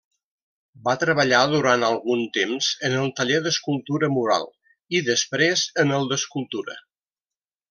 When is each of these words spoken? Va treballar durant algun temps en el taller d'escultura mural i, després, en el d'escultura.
Va 0.87 0.93
treballar 1.01 1.41
durant 1.51 1.85
algun 1.89 2.23
temps 2.37 2.69
en 2.89 2.95
el 3.01 3.11
taller 3.19 3.37
d'escultura 3.49 4.11
mural 4.17 4.49
i, 4.99 5.03
després, 5.11 5.69
en 5.85 5.95
el 6.01 6.11
d'escultura. 6.15 6.81